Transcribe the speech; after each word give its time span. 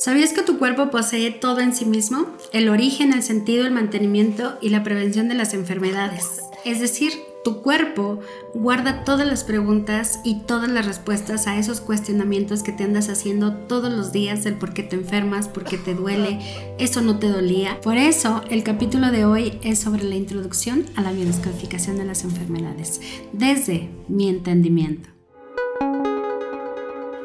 ¿Sabías 0.00 0.32
que 0.32 0.40
tu 0.40 0.58
cuerpo 0.58 0.90
posee 0.90 1.30
todo 1.30 1.60
en 1.60 1.74
sí 1.74 1.84
mismo? 1.84 2.24
El 2.54 2.70
origen, 2.70 3.12
el 3.12 3.22
sentido, 3.22 3.66
el 3.66 3.72
mantenimiento 3.72 4.56
y 4.62 4.70
la 4.70 4.82
prevención 4.82 5.28
de 5.28 5.34
las 5.34 5.52
enfermedades. 5.52 6.40
Es 6.64 6.80
decir, 6.80 7.12
tu 7.44 7.60
cuerpo 7.60 8.18
guarda 8.54 9.04
todas 9.04 9.28
las 9.28 9.44
preguntas 9.44 10.18
y 10.24 10.40
todas 10.46 10.70
las 10.70 10.86
respuestas 10.86 11.46
a 11.46 11.58
esos 11.58 11.82
cuestionamientos 11.82 12.62
que 12.62 12.72
te 12.72 12.84
andas 12.84 13.10
haciendo 13.10 13.52
todos 13.52 13.92
los 13.92 14.10
días 14.10 14.42
del 14.42 14.54
por 14.54 14.72
qué 14.72 14.82
te 14.82 14.96
enfermas, 14.96 15.48
por 15.48 15.64
qué 15.64 15.76
te 15.76 15.92
duele, 15.92 16.38
eso 16.78 17.02
no 17.02 17.18
te 17.18 17.28
dolía. 17.28 17.78
Por 17.82 17.98
eso, 17.98 18.40
el 18.48 18.62
capítulo 18.62 19.10
de 19.10 19.26
hoy 19.26 19.58
es 19.62 19.80
sobre 19.80 20.04
la 20.04 20.16
introducción 20.16 20.86
a 20.96 21.02
la 21.02 21.12
biodescodificación 21.12 21.98
de 21.98 22.06
las 22.06 22.24
enfermedades, 22.24 23.02
desde 23.34 23.90
mi 24.08 24.30
entendimiento. 24.30 25.19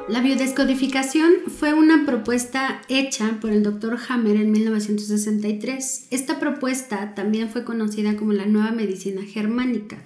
La 0.07 0.21
biodescodificación 0.21 1.33
fue 1.47 1.73
una 1.73 2.05
propuesta 2.05 2.79
hecha 2.89 3.39
por 3.41 3.51
el 3.51 3.63
Dr. 3.63 3.97
Hammer 4.07 4.35
en 4.35 4.51
1963. 4.51 6.09
Esta 6.11 6.39
propuesta 6.39 7.15
también 7.15 7.49
fue 7.49 7.63
conocida 7.63 8.15
como 8.15 8.31
la 8.31 8.45
nueva 8.45 8.69
medicina 8.69 9.23
germánica. 9.23 10.05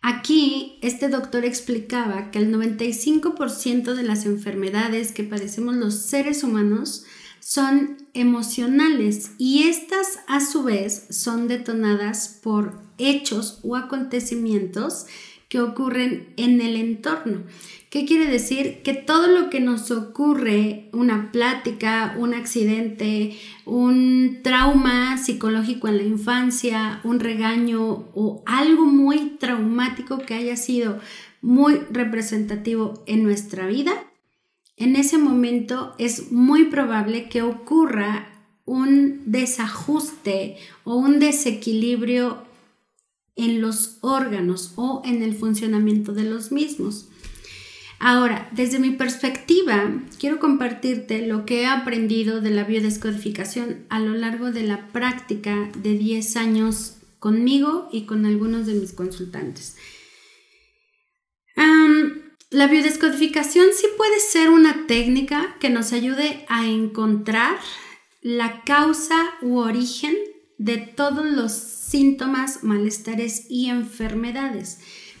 Aquí, 0.00 0.78
este 0.80 1.10
doctor 1.10 1.44
explicaba 1.44 2.30
que 2.30 2.38
el 2.38 2.50
95% 2.50 3.92
de 3.92 4.02
las 4.04 4.24
enfermedades 4.24 5.12
que 5.12 5.24
padecemos 5.24 5.76
los 5.76 5.96
seres 5.96 6.42
humanos 6.42 7.04
son 7.38 7.98
emocionales 8.14 9.32
y 9.36 9.64
estas 9.64 10.20
a 10.28 10.40
su 10.40 10.62
vez 10.62 11.08
son 11.10 11.46
detonadas 11.46 12.40
por 12.42 12.80
hechos 12.96 13.60
o 13.62 13.76
acontecimientos 13.76 15.04
que 15.48 15.60
ocurren 15.60 16.32
en 16.36 16.60
el 16.60 16.76
entorno. 16.76 17.44
¿Qué 17.96 18.04
quiere 18.04 18.30
decir? 18.30 18.82
Que 18.82 18.92
todo 18.92 19.26
lo 19.26 19.48
que 19.48 19.58
nos 19.58 19.90
ocurre, 19.90 20.90
una 20.92 21.32
plática, 21.32 22.14
un 22.18 22.34
accidente, 22.34 23.38
un 23.64 24.40
trauma 24.42 25.16
psicológico 25.16 25.88
en 25.88 25.96
la 25.96 26.02
infancia, 26.02 27.00
un 27.04 27.20
regaño 27.20 28.04
o 28.12 28.42
algo 28.44 28.84
muy 28.84 29.38
traumático 29.40 30.18
que 30.18 30.34
haya 30.34 30.56
sido 30.56 31.00
muy 31.40 31.76
representativo 31.90 33.02
en 33.06 33.22
nuestra 33.22 33.66
vida, 33.66 33.94
en 34.76 34.94
ese 34.94 35.16
momento 35.16 35.94
es 35.96 36.30
muy 36.30 36.64
probable 36.64 37.30
que 37.30 37.40
ocurra 37.40 38.28
un 38.66 39.22
desajuste 39.24 40.58
o 40.84 40.96
un 40.96 41.18
desequilibrio 41.18 42.42
en 43.36 43.62
los 43.62 43.96
órganos 44.02 44.74
o 44.76 45.00
en 45.06 45.22
el 45.22 45.34
funcionamiento 45.34 46.12
de 46.12 46.24
los 46.24 46.52
mismos. 46.52 47.08
Ahora, 47.98 48.48
desde 48.52 48.78
mi 48.78 48.90
perspectiva, 48.90 49.90
quiero 50.18 50.38
compartirte 50.38 51.26
lo 51.26 51.46
que 51.46 51.62
he 51.62 51.66
aprendido 51.66 52.40
de 52.40 52.50
la 52.50 52.64
biodescodificación 52.64 53.86
a 53.88 54.00
lo 54.00 54.14
largo 54.14 54.52
de 54.52 54.64
la 54.64 54.88
práctica 54.88 55.70
de 55.76 55.94
10 55.94 56.36
años 56.36 56.98
conmigo 57.18 57.88
y 57.90 58.04
con 58.04 58.26
algunos 58.26 58.66
de 58.66 58.74
mis 58.74 58.92
consultantes. 58.92 59.76
la 62.50 62.68
biodescodificación 62.68 63.66
sí 63.74 63.86
puede 63.96 64.18
ser 64.20 64.48
una 64.48 64.86
técnica 64.86 65.56
que 65.60 65.68
nos 65.68 65.92
ayude 65.92 66.46
a 66.48 66.66
encontrar 66.66 67.58
la 68.22 68.62
causa 68.64 69.34
u 69.42 69.58
origen 69.58 70.14
de 70.56 70.78
todos 70.78 71.26
los 71.26 71.52
síntomas, 71.52 72.62
malestares 72.62 73.46
y 73.50 73.68
enfermedades. 73.68 74.78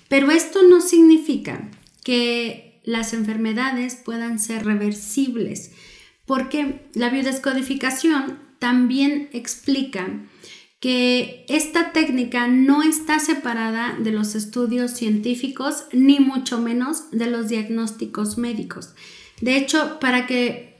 Pero 0.08 0.30
esto 0.30 0.62
no 0.62 0.80
significa 0.80 1.70
que 2.04 2.65
las 2.86 3.12
enfermedades 3.12 3.96
puedan 3.96 4.38
ser 4.38 4.64
reversibles, 4.64 5.72
porque 6.24 6.88
la 6.94 7.10
biodescodificación 7.10 8.38
también 8.58 9.28
explica 9.32 10.08
que 10.80 11.44
esta 11.48 11.92
técnica 11.92 12.48
no 12.48 12.82
está 12.82 13.18
separada 13.18 13.96
de 13.98 14.12
los 14.12 14.34
estudios 14.34 14.92
científicos 14.92 15.84
ni 15.92 16.20
mucho 16.20 16.58
menos 16.58 17.10
de 17.10 17.26
los 17.26 17.48
diagnósticos 17.48 18.38
médicos. 18.38 18.94
De 19.40 19.56
hecho, 19.56 19.98
para 20.00 20.26
que 20.26 20.76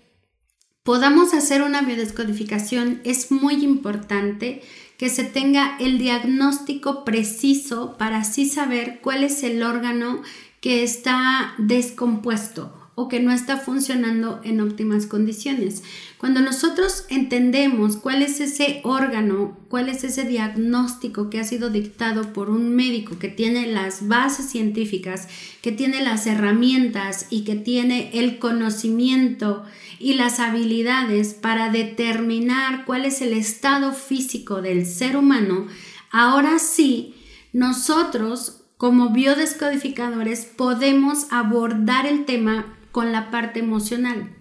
podamos 0.82 1.34
hacer 1.34 1.62
una 1.62 1.82
biodescodificación 1.82 3.00
es 3.04 3.32
muy 3.32 3.64
importante 3.64 4.62
que 4.98 5.10
se 5.10 5.24
tenga 5.24 5.76
el 5.78 5.98
diagnóstico 5.98 7.04
preciso 7.04 7.96
para 7.98 8.18
así 8.18 8.46
saber 8.46 9.00
cuál 9.02 9.24
es 9.24 9.42
el 9.42 9.62
órgano 9.62 10.22
que 10.66 10.82
está 10.82 11.54
descompuesto 11.58 12.72
o 12.96 13.06
que 13.06 13.20
no 13.20 13.30
está 13.30 13.56
funcionando 13.56 14.40
en 14.42 14.60
óptimas 14.60 15.06
condiciones. 15.06 15.84
Cuando 16.18 16.40
nosotros 16.40 17.04
entendemos 17.08 17.96
cuál 17.96 18.20
es 18.20 18.40
ese 18.40 18.80
órgano, 18.82 19.56
cuál 19.68 19.88
es 19.88 20.02
ese 20.02 20.24
diagnóstico 20.24 21.30
que 21.30 21.38
ha 21.38 21.44
sido 21.44 21.70
dictado 21.70 22.32
por 22.32 22.50
un 22.50 22.74
médico 22.74 23.16
que 23.16 23.28
tiene 23.28 23.68
las 23.68 24.08
bases 24.08 24.46
científicas, 24.46 25.28
que 25.62 25.70
tiene 25.70 26.02
las 26.02 26.26
herramientas 26.26 27.28
y 27.30 27.44
que 27.44 27.54
tiene 27.54 28.10
el 28.12 28.40
conocimiento 28.40 29.62
y 30.00 30.14
las 30.14 30.40
habilidades 30.40 31.32
para 31.34 31.70
determinar 31.70 32.84
cuál 32.86 33.04
es 33.04 33.22
el 33.22 33.34
estado 33.34 33.92
físico 33.92 34.62
del 34.62 34.84
ser 34.84 35.16
humano, 35.16 35.68
ahora 36.10 36.58
sí, 36.58 37.14
nosotros 37.52 38.64
como 38.76 39.10
biodescodificadores 39.10 40.44
podemos 40.44 41.26
abordar 41.30 42.06
el 42.06 42.24
tema 42.24 42.78
con 42.92 43.12
la 43.12 43.30
parte 43.30 43.60
emocional. 43.60 44.34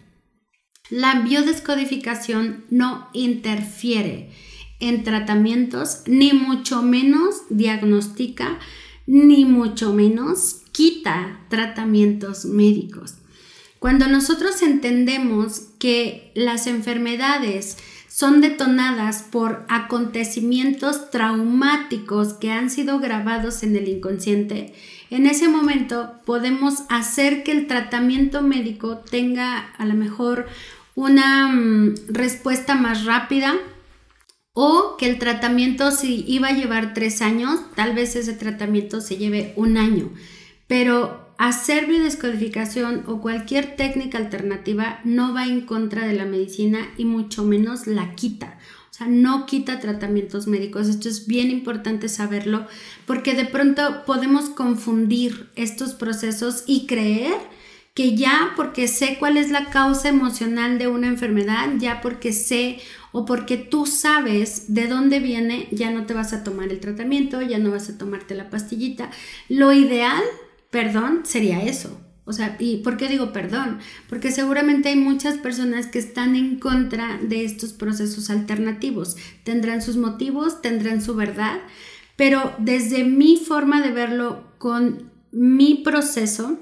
La 0.89 1.21
biodescodificación 1.21 2.65
no 2.69 3.09
interfiere 3.13 4.31
en 4.79 5.03
tratamientos, 5.03 6.03
ni 6.05 6.33
mucho 6.33 6.81
menos 6.81 7.43
diagnostica, 7.49 8.59
ni 9.07 9.45
mucho 9.45 9.93
menos 9.93 10.61
quita 10.71 11.45
tratamientos 11.49 12.45
médicos. 12.45 13.15
Cuando 13.79 14.07
nosotros 14.07 14.61
entendemos 14.61 15.59
que 15.79 16.31
las 16.35 16.67
enfermedades 16.67 17.77
son 18.15 18.39
detonadas 18.39 19.23
por 19.23 19.65
acontecimientos 19.67 21.09
traumáticos 21.09 22.31
que 22.31 22.49
han 22.49 22.69
sido 22.69 22.99
grabados 22.99 23.61
en 23.61 23.75
el 23.75 23.89
inconsciente, 23.89 24.73
en 25.09 25.27
ese 25.27 25.49
momento 25.49 26.13
podemos 26.23 26.83
hacer 26.87 27.43
que 27.43 27.51
el 27.51 27.67
tratamiento 27.67 28.41
médico 28.41 28.99
tenga 28.99 29.57
a 29.57 29.85
lo 29.85 29.95
mejor 29.95 30.47
una 30.95 31.49
mm, 31.49 31.95
respuesta 32.07 32.75
más 32.75 33.03
rápida 33.03 33.53
o 34.53 34.95
que 34.97 35.09
el 35.09 35.19
tratamiento 35.19 35.91
si 35.91 36.23
iba 36.25 36.47
a 36.47 36.55
llevar 36.55 36.93
tres 36.93 37.21
años, 37.21 37.59
tal 37.75 37.95
vez 37.95 38.15
ese 38.15 38.31
tratamiento 38.31 39.01
se 39.01 39.17
lleve 39.17 39.51
un 39.57 39.75
año. 39.75 40.09
Pero 40.67 41.24
hacer 41.37 41.85
biodescodificación 41.87 43.03
o 43.07 43.21
cualquier 43.21 43.75
técnica 43.75 44.17
alternativa 44.17 44.99
no 45.03 45.33
va 45.33 45.45
en 45.45 45.61
contra 45.61 46.07
de 46.07 46.13
la 46.13 46.25
medicina 46.25 46.79
y 46.97 47.05
mucho 47.05 47.43
menos 47.43 47.87
la 47.87 48.15
quita. 48.15 48.57
O 48.91 48.93
sea, 48.97 49.07
no 49.07 49.45
quita 49.45 49.81
tratamientos 49.81 50.47
médicos. 50.47 50.87
Esto 50.87 51.09
es 51.09 51.27
bien 51.27 51.51
importante 51.51 52.07
saberlo 52.07 52.65
porque 53.05 53.33
de 53.33 53.45
pronto 53.45 54.05
podemos 54.05 54.49
confundir 54.49 55.49
estos 55.55 55.93
procesos 55.93 56.63
y 56.65 56.85
creer 56.85 57.33
que 57.93 58.15
ya 58.15 58.53
porque 58.55 58.87
sé 58.87 59.17
cuál 59.19 59.37
es 59.37 59.51
la 59.51 59.69
causa 59.69 60.09
emocional 60.09 60.77
de 60.77 60.87
una 60.87 61.07
enfermedad, 61.07 61.69
ya 61.77 62.01
porque 62.01 62.33
sé 62.33 62.79
o 63.13 63.25
porque 63.25 63.55
tú 63.57 63.85
sabes 63.85 64.73
de 64.73 64.87
dónde 64.87 65.19
viene, 65.19 65.69
ya 65.71 65.91
no 65.91 66.05
te 66.05 66.13
vas 66.13 66.33
a 66.33 66.43
tomar 66.43 66.69
el 66.69 66.81
tratamiento, 66.81 67.41
ya 67.41 67.57
no 67.57 67.71
vas 67.71 67.89
a 67.89 67.97
tomarte 67.97 68.35
la 68.35 68.49
pastillita. 68.49 69.09
Lo 69.47 69.71
ideal 69.71 70.23
perdón 70.71 71.21
sería 71.23 71.63
eso. 71.63 72.01
O 72.25 72.33
sea, 72.33 72.57
¿y 72.59 72.77
por 72.77 72.97
qué 72.97 73.07
digo 73.07 73.31
perdón? 73.31 73.79
Porque 74.09 74.31
seguramente 74.31 74.89
hay 74.89 74.95
muchas 74.95 75.37
personas 75.37 75.85
que 75.85 75.99
están 75.99 76.35
en 76.35 76.59
contra 76.59 77.19
de 77.21 77.45
estos 77.45 77.73
procesos 77.73 78.31
alternativos. 78.31 79.15
Tendrán 79.43 79.81
sus 79.83 79.95
motivos, 79.95 80.61
tendrán 80.61 81.03
su 81.03 81.15
verdad, 81.15 81.59
pero 82.15 82.55
desde 82.57 83.03
mi 83.03 83.37
forma 83.37 83.81
de 83.81 83.91
verlo 83.91 84.47
con 84.57 85.11
mi 85.31 85.75
proceso, 85.75 86.57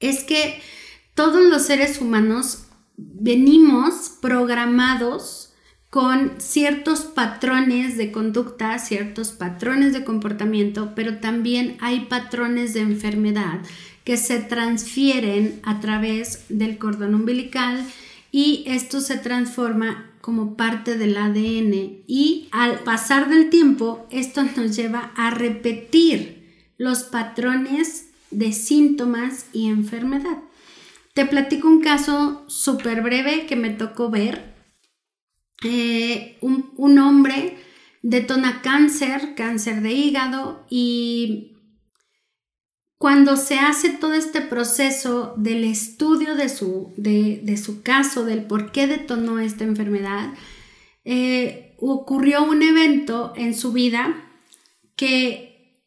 es 0.00 0.24
que 0.24 0.60
todos 1.14 1.44
los 1.44 1.62
seres 1.62 2.00
humanos 2.00 2.64
venimos 2.96 4.16
programados 4.20 5.43
con 5.94 6.32
ciertos 6.38 7.02
patrones 7.02 7.96
de 7.96 8.10
conducta, 8.10 8.80
ciertos 8.80 9.28
patrones 9.28 9.92
de 9.92 10.02
comportamiento, 10.02 10.90
pero 10.96 11.18
también 11.18 11.76
hay 11.78 12.06
patrones 12.06 12.74
de 12.74 12.80
enfermedad 12.80 13.60
que 14.02 14.16
se 14.16 14.40
transfieren 14.40 15.60
a 15.62 15.78
través 15.78 16.46
del 16.48 16.78
cordón 16.78 17.14
umbilical 17.14 17.80
y 18.32 18.64
esto 18.66 19.00
se 19.00 19.18
transforma 19.18 20.10
como 20.20 20.56
parte 20.56 20.98
del 20.98 21.16
ADN 21.16 22.02
y 22.08 22.48
al 22.50 22.80
pasar 22.80 23.28
del 23.28 23.48
tiempo 23.48 24.08
esto 24.10 24.42
nos 24.56 24.74
lleva 24.74 25.12
a 25.14 25.30
repetir 25.30 26.56
los 26.76 27.04
patrones 27.04 28.08
de 28.32 28.50
síntomas 28.50 29.46
y 29.52 29.68
enfermedad. 29.68 30.38
Te 31.12 31.24
platico 31.24 31.68
un 31.68 31.80
caso 31.80 32.42
súper 32.48 33.00
breve 33.00 33.46
que 33.46 33.54
me 33.54 33.70
tocó 33.70 34.10
ver. 34.10 34.53
Eh, 35.64 36.36
un, 36.42 36.98
hombre 36.98 37.56
detona 38.02 38.60
cáncer, 38.60 39.34
cáncer 39.34 39.80
de 39.80 39.92
hígado 39.92 40.66
y 40.68 41.56
cuando 42.98 43.36
se 43.36 43.58
hace 43.58 43.88
todo 43.88 44.12
este 44.12 44.42
proceso 44.42 45.32
del 45.38 45.64
estudio 45.64 46.34
de 46.36 46.50
su, 46.50 46.92
de, 46.98 47.56
su 47.56 47.82
caso, 47.82 48.26
del 48.26 48.44
por 48.44 48.72
qué 48.72 48.86
detonó 48.86 49.38
esta 49.38 49.64
enfermedad, 49.64 50.34
eh, 51.04 51.74
ocurrió 51.78 52.44
un 52.44 52.62
evento 52.62 53.32
en 53.34 53.54
su 53.54 53.72
vida 53.72 54.14
que 54.96 55.80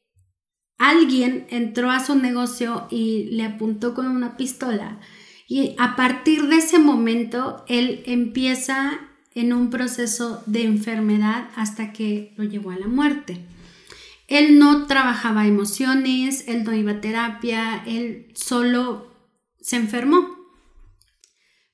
alguien 0.79 1.45
entró 1.50 1.91
a 1.91 2.03
su 2.03 2.15
negocio 2.15 2.88
y 2.89 3.25
le 3.25 3.44
apuntó 3.44 3.94
con 3.94 4.07
una 4.07 4.38
pistola. 4.38 5.00
Y 5.47 5.75
a 5.77 5.95
partir 5.95 6.47
de 6.47 6.57
ese 6.57 6.77
momento, 6.79 7.63
él 7.68 8.03
empieza 8.06 9.00
en 9.38 9.54
un 9.54 9.69
proceso 9.69 10.42
de 10.48 10.63
enfermedad 10.63 11.50
hasta 11.56 11.94
que 11.94 12.34
lo 12.38 12.44
llevó 12.44 12.72
a 12.72 12.80
la 12.80 12.88
muerte. 12.88 13.45
Él 14.28 14.57
no 14.57 14.88
trabajaba 14.88 15.45
emociones, 15.45 16.45
él 16.48 16.63
no 16.63 16.74
iba 16.74 16.94
a 16.94 17.01
terapia, 17.01 17.84
él 17.86 18.31
solo 18.34 19.13
se 19.62 19.75
enfermó. 19.75 20.36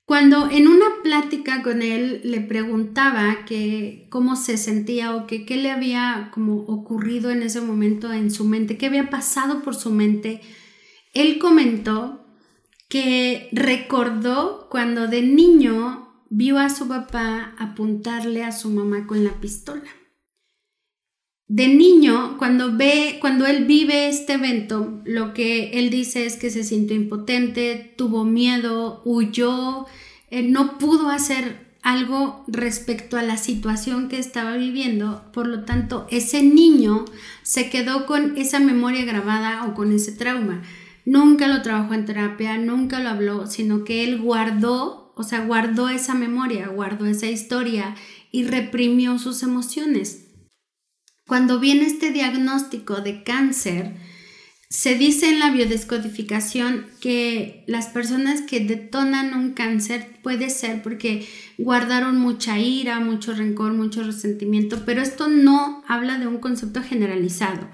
Cuando 0.06 0.50
en 0.52 0.68
una 0.68 0.86
plática 1.02 1.64
con 1.64 1.82
él 1.82 2.20
le 2.26 2.42
preguntaba 2.42 3.46
que 3.46 4.08
cómo 4.10 4.36
se 4.36 4.58
sentía 4.58 5.16
o 5.16 5.26
que 5.26 5.46
qué 5.46 5.56
le 5.56 5.72
había 5.72 6.32
como 6.34 6.58
ocurrido 6.64 7.32
en 7.32 7.42
ese 7.42 7.62
momento 7.62 8.12
en 8.12 8.30
su 8.30 8.44
mente, 8.44 8.78
qué 8.78 8.88
había 8.88 9.10
pasado 9.10 9.64
por 9.64 9.76
su 9.76 9.90
mente, 9.92 10.42
él 11.14 11.40
comentó 11.40 12.26
que 12.90 13.48
recordó 13.54 14.68
cuando 14.70 15.08
de 15.08 15.22
niño 15.22 16.03
vio 16.30 16.58
a 16.60 16.70
su 16.70 16.88
papá 16.88 17.56
apuntarle 17.58 18.44
a 18.44 18.52
su 18.52 18.70
mamá 18.70 19.08
con 19.08 19.24
la 19.24 19.32
pistola 19.40 19.90
de 21.48 21.68
niño, 21.68 22.38
cuando 22.40 22.76
ve, 22.76 23.20
cuando 23.22 23.46
él 23.46 23.66
vive 23.66 24.08
este 24.08 24.34
evento, 24.34 25.02
lo 25.06 25.36
que 25.36 25.78
él 25.78 25.92
dice 25.92 26.26
es 26.26 26.36
que 26.36 26.50
se 26.50 26.64
sintió 26.64 26.96
impotente, 26.96 27.94
tuvo 27.96 28.24
miedo, 28.24 29.04
huyó, 29.06 29.86
eh, 30.32 30.42
no 30.42 30.80
pudo 30.80 31.10
hacer 31.10 31.78
algo 31.84 32.44
respecto 32.48 33.18
a 33.18 33.22
la 33.22 33.38
situación 33.38 34.08
que 34.10 34.18
estaba 34.18 34.56
viviendo, 34.56 35.30
por 35.32 35.48
lo 35.48 35.64
tanto, 35.64 36.08
ese 36.10 36.42
niño 36.42 37.06
se 37.44 37.70
quedó 37.70 38.08
con 38.08 38.36
esa 38.36 38.60
memoria 38.60 39.06
grabada 39.06 39.66
o 39.66 39.76
con 39.76 39.92
ese 39.92 40.14
trauma. 40.14 40.64
Nunca 41.06 41.48
lo 41.48 41.62
trabajó 41.62 41.94
en 41.94 42.06
terapia, 42.06 42.58
nunca 42.58 43.00
lo 43.00 43.10
habló, 43.10 43.48
sino 43.48 43.84
que 43.84 44.04
él 44.04 44.22
guardó, 44.22 45.14
o 45.16 45.24
sea, 45.24 45.46
guardó 45.46 45.90
esa 45.90 46.14
memoria, 46.14 46.68
guardó 46.68 47.06
esa 47.06 47.28
historia 47.28 47.96
y 48.32 48.46
reprimió 48.46 49.20
sus 49.20 49.44
emociones. 49.44 50.28
Cuando 51.28 51.60
viene 51.60 51.86
este 51.86 52.12
diagnóstico 52.12 53.02
de 53.02 53.24
cáncer, 53.24 53.96
se 54.74 54.96
dice 54.96 55.30
en 55.30 55.40
la 55.40 55.52
biodescodificación 55.52 56.88
que 57.00 57.64
las 57.68 57.88
personas 57.88 58.42
que 58.42 58.60
detonan 58.60 59.36
un 59.36 59.52
cáncer 59.54 60.20
puede 60.24 60.50
ser 60.50 60.82
porque 60.82 61.28
guardaron 61.60 62.18
mucha 62.18 62.58
ira, 62.58 63.00
mucho 63.00 63.34
rencor, 63.34 63.74
mucho 63.74 64.02
resentimiento, 64.02 64.84
pero 64.84 65.04
esto 65.04 65.28
no 65.28 65.84
habla 65.88 66.18
de 66.18 66.26
un 66.26 66.40
concepto 66.40 66.82
generalizado. 66.82 67.70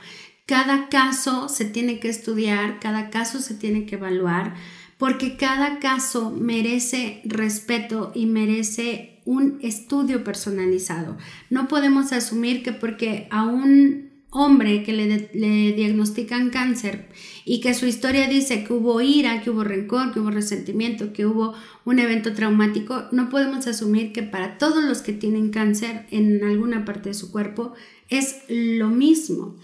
Cada 0.49 0.89
caso 0.89 1.47
se 1.47 1.63
tiene 1.63 1.99
que 1.99 2.09
estudiar, 2.09 2.79
cada 2.79 3.11
caso 3.11 3.39
se 3.39 3.53
tiene 3.53 3.85
que 3.85 3.97
evaluar, 3.97 4.55
porque 4.97 5.37
cada 5.37 5.77
caso 5.77 6.31
merece 6.31 7.21
respeto 7.23 8.11
y 8.15 8.25
merece 8.25 9.19
un 9.25 9.59
estudio 9.61 10.23
personalizado. 10.23 11.17
No 11.51 11.67
podemos 11.67 12.11
asumir 12.13 12.63
que 12.63 12.71
porque 12.71 13.27
a 13.29 13.45
un 13.45 14.09
hombre 14.31 14.81
que 14.81 14.91
le, 14.91 15.29
le, 15.35 15.73
diagnostican 15.73 16.49
cáncer 16.49 17.09
y 17.45 17.61
que 17.61 17.75
su 17.75 17.85
historia 17.85 18.27
dice 18.27 18.63
que 18.63 18.73
hubo 18.73 19.01
ira, 19.01 19.43
que 19.43 19.51
hubo 19.51 19.63
rencor, 19.63 20.11
que 20.11 20.19
hubo 20.19 20.31
resentimiento, 20.31 21.13
que 21.13 21.27
hubo 21.27 21.53
un 21.85 21.99
evento 21.99 22.33
traumático, 22.33 23.03
no 23.11 23.29
podemos 23.29 23.67
asumir 23.67 24.13
que 24.13 24.23
para 24.23 24.57
todos 24.57 24.83
los 24.83 25.03
que 25.03 25.13
tienen 25.13 25.51
cáncer 25.51 26.07
en 26.09 26.43
alguna 26.43 26.85
parte 26.85 27.09
de 27.09 27.15
su 27.15 27.31
cuerpo 27.31 27.73
es 28.09 28.37
lo 28.49 28.89
mismo. 28.89 29.55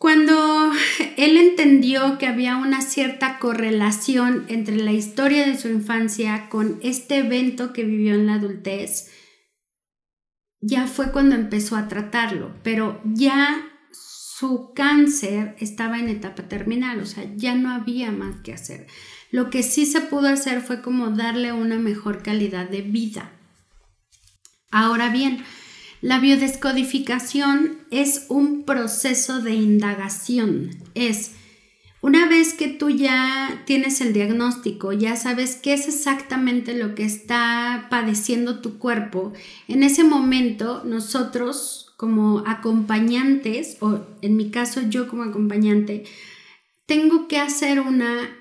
Cuando 0.00 0.72
él 1.18 1.36
entendió 1.36 2.16
que 2.16 2.26
había 2.26 2.56
una 2.56 2.80
cierta 2.80 3.38
correlación 3.38 4.46
entre 4.48 4.76
la 4.76 4.92
historia 4.92 5.46
de 5.46 5.58
su 5.58 5.68
infancia 5.68 6.48
con 6.48 6.80
este 6.82 7.18
evento 7.18 7.74
que 7.74 7.84
vivió 7.84 8.14
en 8.14 8.26
la 8.26 8.36
adultez, 8.36 9.10
ya 10.62 10.86
fue 10.86 11.12
cuando 11.12 11.34
empezó 11.34 11.76
a 11.76 11.86
tratarlo, 11.86 12.54
pero 12.62 13.02
ya 13.04 13.70
su 13.92 14.72
cáncer 14.74 15.54
estaba 15.58 15.98
en 15.98 16.08
etapa 16.08 16.48
terminal, 16.48 17.00
o 17.00 17.04
sea, 17.04 17.30
ya 17.36 17.54
no 17.54 17.70
había 17.70 18.10
más 18.10 18.36
que 18.40 18.54
hacer. 18.54 18.86
Lo 19.30 19.50
que 19.50 19.62
sí 19.62 19.84
se 19.84 20.00
pudo 20.00 20.28
hacer 20.28 20.62
fue 20.62 20.80
como 20.80 21.10
darle 21.10 21.52
una 21.52 21.76
mejor 21.76 22.22
calidad 22.22 22.70
de 22.70 22.80
vida. 22.80 23.32
Ahora 24.70 25.10
bien, 25.10 25.44
la 26.02 26.18
biodescodificación 26.18 27.78
es 27.90 28.26
un 28.28 28.62
proceso 28.62 29.40
de 29.40 29.54
indagación. 29.54 30.70
Es 30.94 31.32
una 32.00 32.26
vez 32.26 32.54
que 32.54 32.68
tú 32.68 32.88
ya 32.88 33.62
tienes 33.66 34.00
el 34.00 34.14
diagnóstico, 34.14 34.92
ya 34.92 35.16
sabes 35.16 35.56
qué 35.56 35.74
es 35.74 35.86
exactamente 35.86 36.74
lo 36.74 36.94
que 36.94 37.04
está 37.04 37.88
padeciendo 37.90 38.60
tu 38.60 38.78
cuerpo, 38.78 39.34
en 39.68 39.82
ese 39.82 40.02
momento 40.02 40.82
nosotros 40.84 41.92
como 41.98 42.42
acompañantes, 42.46 43.76
o 43.80 44.00
en 44.22 44.36
mi 44.36 44.50
caso 44.50 44.80
yo 44.88 45.06
como 45.08 45.24
acompañante, 45.24 46.04
tengo 46.86 47.28
que 47.28 47.38
hacer 47.38 47.80
una 47.80 48.34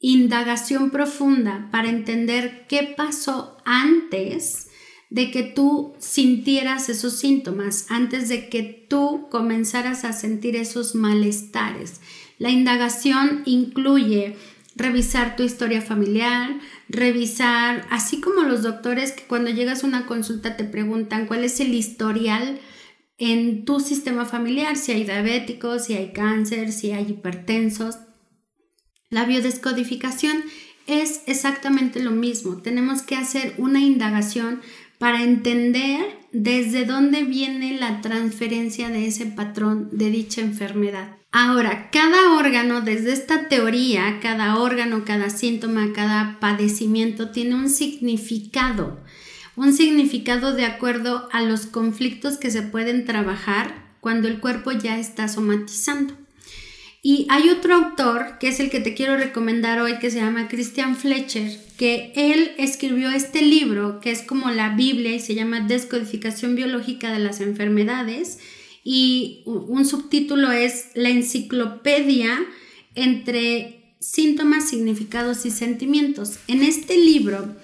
indagación 0.00 0.90
profunda 0.90 1.68
para 1.70 1.88
entender 1.88 2.66
qué 2.68 2.92
pasó 2.96 3.56
antes 3.64 4.65
de 5.10 5.30
que 5.30 5.42
tú 5.42 5.94
sintieras 5.98 6.88
esos 6.88 7.14
síntomas, 7.14 7.86
antes 7.88 8.28
de 8.28 8.48
que 8.48 8.62
tú 8.88 9.28
comenzaras 9.30 10.04
a 10.04 10.12
sentir 10.12 10.56
esos 10.56 10.94
malestares. 10.94 12.00
La 12.38 12.50
indagación 12.50 13.42
incluye 13.46 14.36
revisar 14.74 15.36
tu 15.36 15.42
historia 15.42 15.80
familiar, 15.80 16.58
revisar, 16.88 17.86
así 17.90 18.20
como 18.20 18.42
los 18.42 18.62
doctores 18.62 19.12
que 19.12 19.24
cuando 19.24 19.50
llegas 19.50 19.82
a 19.82 19.86
una 19.86 20.06
consulta 20.06 20.56
te 20.56 20.64
preguntan 20.64 21.26
cuál 21.26 21.44
es 21.44 21.60
el 21.60 21.74
historial 21.74 22.60
en 23.18 23.64
tu 23.64 23.80
sistema 23.80 24.26
familiar, 24.26 24.76
si 24.76 24.92
hay 24.92 25.04
diabéticos, 25.04 25.86
si 25.86 25.94
hay 25.94 26.12
cáncer, 26.12 26.72
si 26.72 26.92
hay 26.92 27.08
hipertensos. 27.08 27.96
La 29.08 29.24
biodescodificación 29.24 30.44
es 30.86 31.22
exactamente 31.26 32.00
lo 32.02 32.10
mismo. 32.10 32.58
Tenemos 32.58 33.02
que 33.02 33.16
hacer 33.16 33.54
una 33.56 33.80
indagación 33.80 34.60
para 34.98 35.22
entender 35.22 36.18
desde 36.32 36.84
dónde 36.84 37.24
viene 37.24 37.78
la 37.78 38.00
transferencia 38.00 38.88
de 38.88 39.06
ese 39.06 39.26
patrón 39.26 39.88
de 39.92 40.10
dicha 40.10 40.40
enfermedad. 40.40 41.16
Ahora, 41.32 41.90
cada 41.90 42.36
órgano, 42.38 42.80
desde 42.80 43.12
esta 43.12 43.48
teoría, 43.48 44.20
cada 44.22 44.56
órgano, 44.56 45.04
cada 45.04 45.28
síntoma, 45.28 45.92
cada 45.94 46.38
padecimiento 46.40 47.30
tiene 47.30 47.54
un 47.54 47.68
significado, 47.68 48.98
un 49.54 49.72
significado 49.72 50.54
de 50.54 50.64
acuerdo 50.64 51.28
a 51.32 51.42
los 51.42 51.66
conflictos 51.66 52.38
que 52.38 52.50
se 52.50 52.62
pueden 52.62 53.04
trabajar 53.04 53.86
cuando 54.00 54.28
el 54.28 54.40
cuerpo 54.40 54.72
ya 54.72 54.98
está 54.98 55.28
somatizando. 55.28 56.14
Y 57.08 57.24
hay 57.28 57.50
otro 57.50 57.72
autor, 57.72 58.36
que 58.40 58.48
es 58.48 58.58
el 58.58 58.68
que 58.68 58.80
te 58.80 58.94
quiero 58.94 59.16
recomendar 59.16 59.78
hoy, 59.78 60.00
que 60.00 60.10
se 60.10 60.18
llama 60.18 60.48
Christian 60.48 60.96
Fletcher, 60.96 61.56
que 61.78 62.10
él 62.16 62.50
escribió 62.58 63.10
este 63.10 63.42
libro, 63.42 64.00
que 64.00 64.10
es 64.10 64.22
como 64.22 64.50
la 64.50 64.70
Biblia 64.70 65.14
y 65.14 65.20
se 65.20 65.36
llama 65.36 65.60
Descodificación 65.60 66.56
Biológica 66.56 67.12
de 67.12 67.20
las 67.20 67.40
Enfermedades. 67.40 68.40
Y 68.82 69.42
un 69.44 69.84
subtítulo 69.84 70.50
es 70.50 70.86
La 70.94 71.10
enciclopedia 71.10 72.44
entre 72.96 73.94
síntomas, 74.00 74.68
significados 74.68 75.46
y 75.46 75.52
sentimientos. 75.52 76.40
En 76.48 76.64
este 76.64 76.96
libro 76.96 77.54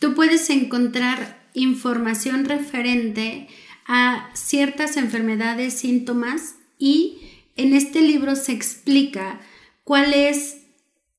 tú 0.00 0.12
puedes 0.12 0.50
encontrar 0.50 1.42
información 1.54 2.44
referente 2.44 3.48
a 3.86 4.28
ciertas 4.34 4.98
enfermedades, 4.98 5.72
síntomas 5.72 6.56
y 6.78 7.16
en 7.56 7.74
este 7.74 8.00
libro 8.00 8.36
se 8.36 8.52
explica 8.52 9.40
cuál 9.84 10.14
es 10.14 10.58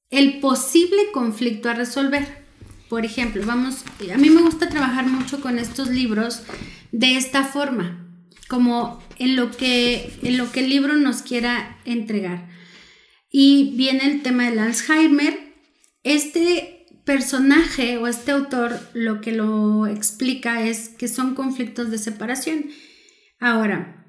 el 0.10 0.40
posible 0.40 1.12
conflicto 1.12 1.70
a 1.70 1.74
resolver. 1.74 2.44
Por 2.90 3.06
ejemplo, 3.06 3.44
vamos, 3.46 3.84
a 4.14 4.18
mí 4.18 4.30
me 4.30 4.42
gusta 4.42 4.70
trabajar 4.70 5.08
mucho 5.08 5.42
con 5.42 5.58
estos 5.58 5.90
libros 5.90 6.44
de 6.92 7.18
esta 7.18 7.44
forma, 7.44 8.08
como 8.48 9.04
en 9.18 9.36
lo 9.36 9.50
que, 9.52 10.14
en 10.22 10.38
lo 10.38 10.52
que 10.52 10.60
el 10.60 10.70
libro 10.70 10.96
nos 10.96 11.24
quiera 11.24 11.80
entregar. 11.86 12.50
Y 13.32 13.74
viene 13.76 14.06
el 14.06 14.22
tema 14.22 14.46
del 14.46 14.60
Alzheimer 14.60 15.56
Este 16.04 16.86
personaje 17.04 17.98
o 17.98 18.08
este 18.08 18.32
autor 18.32 18.80
lo 18.94 19.22
que 19.22 19.32
lo 19.32 19.88
explica 19.88 20.62
es 20.62 20.90
que 20.90 21.08
son 21.08 21.34
conflictos 21.34 21.90
de 21.90 21.98
separación. 21.98 22.66
Ahora, 23.40 24.03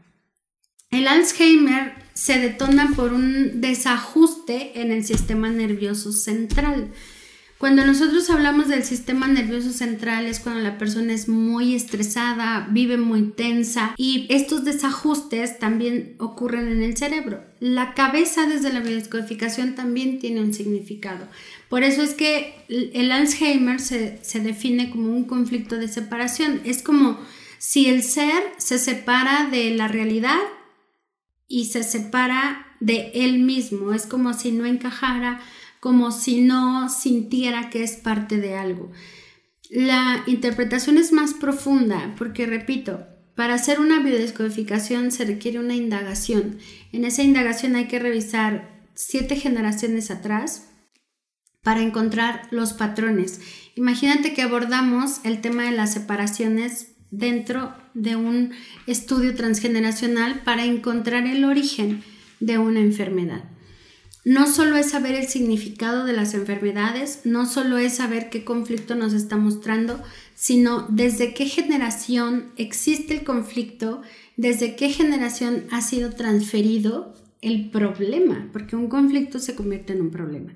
el 0.94 1.08
Alzheimer 1.08 1.92
se 2.12 2.38
detona 2.38 2.92
por 2.94 3.12
un 3.12 3.60
desajuste 3.60 4.80
en 4.80 4.92
el 4.92 5.04
sistema 5.04 5.50
nervioso 5.50 6.12
central. 6.12 6.92
Cuando 7.58 7.84
nosotros 7.86 8.28
hablamos 8.30 8.68
del 8.68 8.84
sistema 8.84 9.26
nervioso 9.26 9.72
central 9.72 10.26
es 10.26 10.38
cuando 10.38 10.60
la 10.60 10.76
persona 10.76 11.14
es 11.14 11.28
muy 11.28 11.74
estresada, 11.74 12.68
vive 12.70 12.96
muy 12.96 13.30
tensa 13.30 13.94
y 13.96 14.26
estos 14.28 14.64
desajustes 14.64 15.58
también 15.58 16.14
ocurren 16.18 16.68
en 16.68 16.82
el 16.82 16.96
cerebro. 16.96 17.42
La 17.60 17.94
cabeza 17.94 18.46
desde 18.46 18.72
la 18.72 18.80
biodescodificación 18.80 19.74
también 19.74 20.18
tiene 20.18 20.40
un 20.40 20.52
significado. 20.52 21.26
Por 21.68 21.84
eso 21.84 22.02
es 22.02 22.14
que 22.14 22.54
el 22.68 23.10
Alzheimer 23.10 23.80
se, 23.80 24.18
se 24.22 24.40
define 24.40 24.90
como 24.90 25.08
un 25.08 25.24
conflicto 25.24 25.76
de 25.76 25.88
separación. 25.88 26.60
Es 26.64 26.82
como 26.82 27.18
si 27.58 27.86
el 27.86 28.02
ser 28.02 28.42
se 28.58 28.78
separa 28.78 29.48
de 29.50 29.70
la 29.70 29.88
realidad 29.88 30.40
y 31.48 31.66
se 31.66 31.82
separa 31.82 32.66
de 32.80 33.10
él 33.14 33.38
mismo. 33.40 33.92
Es 33.92 34.06
como 34.06 34.32
si 34.34 34.52
no 34.52 34.66
encajara 34.66 35.40
como 35.84 36.12
si 36.12 36.40
no 36.40 36.88
sintiera 36.88 37.68
que 37.68 37.82
es 37.82 37.96
parte 37.96 38.38
de 38.38 38.56
algo. 38.56 38.90
La 39.68 40.24
interpretación 40.26 40.96
es 40.96 41.12
más 41.12 41.34
profunda 41.34 42.14
porque, 42.16 42.46
repito, 42.46 43.06
para 43.34 43.52
hacer 43.52 43.80
una 43.80 44.00
biodescodificación 44.00 45.10
se 45.10 45.26
requiere 45.26 45.58
una 45.58 45.74
indagación. 45.74 46.58
En 46.90 47.04
esa 47.04 47.22
indagación 47.22 47.76
hay 47.76 47.86
que 47.86 47.98
revisar 47.98 48.82
siete 48.94 49.36
generaciones 49.36 50.10
atrás 50.10 50.70
para 51.62 51.82
encontrar 51.82 52.48
los 52.50 52.72
patrones. 52.72 53.42
Imagínate 53.74 54.32
que 54.32 54.40
abordamos 54.40 55.20
el 55.24 55.42
tema 55.42 55.64
de 55.64 55.72
las 55.72 55.92
separaciones 55.92 56.92
dentro 57.10 57.74
de 57.94 58.16
un 58.16 58.52
estudio 58.86 59.34
transgeneracional 59.34 60.42
para 60.44 60.64
encontrar 60.64 61.26
el 61.26 61.44
origen 61.44 62.02
de 62.40 62.58
una 62.58 62.80
enfermedad 62.80 63.44
no 64.24 64.46
solo 64.46 64.76
es 64.76 64.90
saber 64.90 65.14
el 65.14 65.28
significado 65.28 66.04
de 66.06 66.14
las 66.14 66.32
enfermedades, 66.32 67.20
no 67.24 67.46
solo 67.46 67.76
es 67.76 67.96
saber 67.96 68.30
qué 68.30 68.42
conflicto 68.42 68.94
nos 68.94 69.12
está 69.12 69.36
mostrando, 69.36 70.02
sino 70.34 70.86
desde 70.88 71.34
qué 71.34 71.46
generación 71.46 72.46
existe 72.56 73.14
el 73.14 73.24
conflicto, 73.24 74.00
desde 74.36 74.76
qué 74.76 74.88
generación 74.88 75.64
ha 75.70 75.82
sido 75.82 76.10
transferido 76.12 77.14
el 77.42 77.70
problema, 77.70 78.48
porque 78.52 78.76
un 78.76 78.88
conflicto 78.88 79.38
se 79.38 79.54
convierte 79.54 79.92
en 79.92 80.00
un 80.00 80.10
problema. 80.10 80.54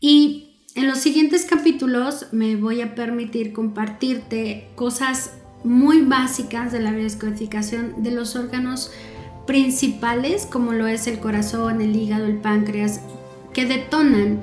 Y 0.00 0.56
en 0.74 0.88
los 0.88 0.98
siguientes 0.98 1.44
capítulos 1.44 2.26
me 2.32 2.56
voy 2.56 2.80
a 2.80 2.96
permitir 2.96 3.52
compartirte 3.52 4.68
cosas 4.74 5.34
muy 5.64 6.02
básicas 6.02 6.72
de 6.72 6.80
la 6.80 6.92
biodescodificación 6.92 8.02
de 8.02 8.10
los 8.10 8.36
órganos 8.36 8.90
principales 9.46 10.46
como 10.46 10.72
lo 10.72 10.86
es 10.86 11.06
el 11.06 11.18
corazón, 11.18 11.80
el 11.80 11.96
hígado, 11.96 12.26
el 12.26 12.38
páncreas, 12.38 13.00
que 13.52 13.66
detonan 13.66 14.40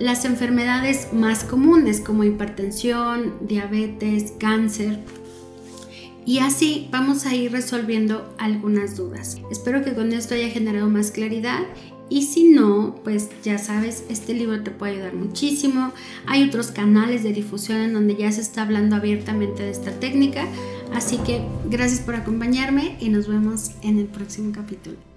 las 0.00 0.24
enfermedades 0.24 1.12
más 1.12 1.44
comunes 1.44 2.00
como 2.00 2.24
hipertensión, 2.24 3.34
diabetes, 3.40 4.32
cáncer. 4.38 4.98
Y 6.24 6.38
así 6.38 6.88
vamos 6.90 7.26
a 7.26 7.34
ir 7.34 7.52
resolviendo 7.52 8.34
algunas 8.38 8.96
dudas. 8.96 9.38
Espero 9.50 9.84
que 9.84 9.94
con 9.94 10.12
esto 10.12 10.34
haya 10.34 10.48
generado 10.48 10.88
más 10.88 11.10
claridad 11.10 11.60
y 12.12 12.24
si 12.24 12.44
no, 12.44 12.96
pues 13.04 13.30
ya 13.42 13.56
sabes, 13.56 14.04
este 14.10 14.34
libro 14.34 14.62
te 14.62 14.70
puede 14.70 14.92
ayudar 14.92 15.14
muchísimo. 15.14 15.92
Hay 16.26 16.46
otros 16.46 16.70
canales 16.70 17.22
de 17.22 17.32
difusión 17.32 17.78
en 17.78 17.94
donde 17.94 18.16
ya 18.16 18.30
se 18.30 18.42
está 18.42 18.64
hablando 18.64 18.96
abiertamente 18.96 19.62
de 19.62 19.70
esta 19.70 19.92
técnica. 19.92 20.44
Así 20.92 21.16
que 21.16 21.40
gracias 21.70 22.00
por 22.00 22.14
acompañarme 22.14 22.98
y 23.00 23.08
nos 23.08 23.28
vemos 23.28 23.70
en 23.80 23.98
el 23.98 24.08
próximo 24.08 24.52
capítulo. 24.52 25.11